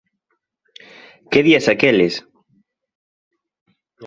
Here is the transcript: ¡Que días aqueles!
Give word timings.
¡Que 1.31 1.39
días 1.47 1.65
aqueles! 1.73 2.15